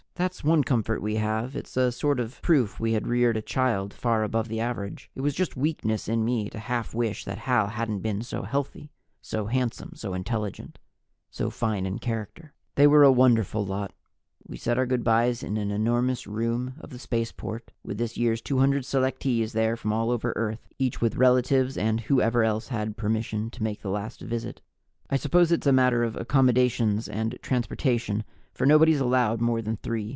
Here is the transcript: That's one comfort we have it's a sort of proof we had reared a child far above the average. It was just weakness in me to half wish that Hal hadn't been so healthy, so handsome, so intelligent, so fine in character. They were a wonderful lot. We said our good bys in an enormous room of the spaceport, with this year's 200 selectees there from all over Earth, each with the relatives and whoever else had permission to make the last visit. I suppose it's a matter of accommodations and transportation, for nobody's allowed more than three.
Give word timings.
That's 0.15 0.43
one 0.43 0.63
comfort 0.63 1.01
we 1.01 1.15
have 1.15 1.55
it's 1.55 1.75
a 1.75 1.91
sort 1.91 2.19
of 2.19 2.39
proof 2.43 2.79
we 2.79 2.93
had 2.93 3.07
reared 3.07 3.37
a 3.37 3.41
child 3.41 3.91
far 3.91 4.21
above 4.23 4.49
the 4.49 4.59
average. 4.59 5.09
It 5.15 5.21
was 5.21 5.33
just 5.33 5.57
weakness 5.57 6.07
in 6.07 6.23
me 6.23 6.47
to 6.51 6.59
half 6.59 6.93
wish 6.93 7.25
that 7.25 7.39
Hal 7.39 7.65
hadn't 7.65 8.01
been 8.01 8.21
so 8.21 8.43
healthy, 8.43 8.91
so 9.19 9.47
handsome, 9.47 9.93
so 9.95 10.13
intelligent, 10.13 10.77
so 11.31 11.49
fine 11.49 11.87
in 11.87 11.97
character. 11.97 12.53
They 12.75 12.85
were 12.85 13.01
a 13.01 13.11
wonderful 13.11 13.65
lot. 13.65 13.93
We 14.47 14.57
said 14.57 14.77
our 14.77 14.85
good 14.85 15.03
bys 15.03 15.41
in 15.41 15.57
an 15.57 15.71
enormous 15.71 16.27
room 16.27 16.75
of 16.79 16.91
the 16.91 16.99
spaceport, 16.99 17.71
with 17.83 17.97
this 17.97 18.15
year's 18.15 18.41
200 18.43 18.83
selectees 18.83 19.53
there 19.53 19.75
from 19.75 19.91
all 19.91 20.11
over 20.11 20.33
Earth, 20.35 20.67
each 20.77 21.01
with 21.01 21.13
the 21.13 21.17
relatives 21.17 21.79
and 21.79 21.99
whoever 21.99 22.43
else 22.43 22.67
had 22.67 22.95
permission 22.95 23.49
to 23.49 23.63
make 23.63 23.81
the 23.81 23.89
last 23.89 24.21
visit. 24.21 24.61
I 25.09 25.15
suppose 25.15 25.51
it's 25.51 25.65
a 25.67 25.73
matter 25.73 26.03
of 26.03 26.15
accommodations 26.15 27.07
and 27.07 27.39
transportation, 27.41 28.23
for 28.53 28.65
nobody's 28.67 28.99
allowed 28.99 29.41
more 29.41 29.63
than 29.63 29.77
three. 29.77 30.09